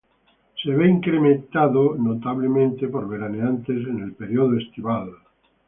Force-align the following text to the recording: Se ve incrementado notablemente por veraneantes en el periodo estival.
Se 0.63 0.71
ve 0.75 0.89
incrementado 0.89 1.93
notablemente 1.95 2.87
por 2.87 3.07
veraneantes 3.07 3.85
en 3.87 3.99
el 4.01 4.13
periodo 4.13 4.57
estival. 4.57 5.11